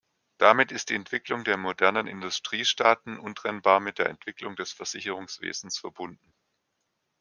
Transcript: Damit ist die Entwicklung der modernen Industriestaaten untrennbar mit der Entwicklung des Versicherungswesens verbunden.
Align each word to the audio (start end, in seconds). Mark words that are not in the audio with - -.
Damit 0.39 0.71
ist 0.71 0.89
die 0.89 0.95
Entwicklung 0.95 1.43
der 1.43 1.57
modernen 1.57 2.07
Industriestaaten 2.07 3.19
untrennbar 3.19 3.79
mit 3.79 3.99
der 3.99 4.09
Entwicklung 4.09 4.55
des 4.55 4.71
Versicherungswesens 4.73 5.77
verbunden. 5.77 6.33